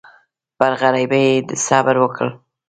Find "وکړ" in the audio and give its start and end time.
1.99-2.27